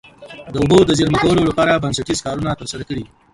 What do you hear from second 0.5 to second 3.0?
د اوبو د زیرمه کولو لپاره بنسټیز کارونه ترسره